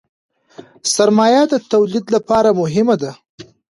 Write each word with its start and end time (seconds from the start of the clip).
سرمایه 0.93 1.43
د 1.51 1.55
تولید 1.71 2.05
لپاره 2.15 2.49
مهمه 2.61 2.95
ده. 3.01 3.11